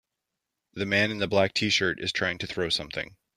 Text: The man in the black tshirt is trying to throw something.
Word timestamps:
The 0.73 0.87
man 0.87 1.11
in 1.11 1.19
the 1.19 1.27
black 1.27 1.53
tshirt 1.53 1.99
is 2.01 2.11
trying 2.11 2.39
to 2.39 2.47
throw 2.47 2.69
something. 2.69 3.17